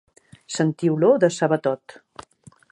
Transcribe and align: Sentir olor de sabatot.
Sentir 0.55 0.89
olor 0.95 1.21
de 1.25 1.29
sabatot. 1.37 1.97